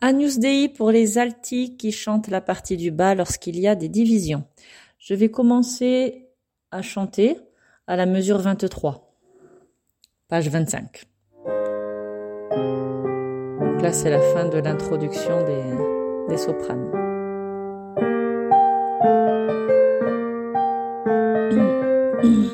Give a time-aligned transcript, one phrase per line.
[0.00, 3.88] Agnus Dei pour les alti qui chantent la partie du bas lorsqu'il y a des
[3.88, 4.44] divisions.
[4.98, 6.28] Je vais commencer
[6.70, 7.38] à chanter
[7.86, 9.16] à la mesure 23,
[10.28, 11.04] page 25.
[13.60, 15.62] Donc là, c'est la fin de l'introduction des,
[16.28, 16.90] des sopranes.